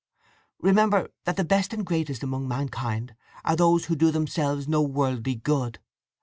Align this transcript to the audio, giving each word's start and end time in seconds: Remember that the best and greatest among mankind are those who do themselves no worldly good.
Remember 0.59 1.11
that 1.25 1.35
the 1.37 1.43
best 1.43 1.73
and 1.73 1.85
greatest 1.85 2.23
among 2.23 2.47
mankind 2.47 3.15
are 3.45 3.55
those 3.55 3.85
who 3.85 3.95
do 3.95 4.09
themselves 4.09 4.67
no 4.67 4.81
worldly 4.81 5.35
good. 5.35 5.77